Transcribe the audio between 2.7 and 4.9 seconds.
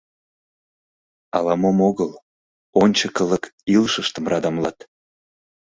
ончыклык илышыштым радамлат.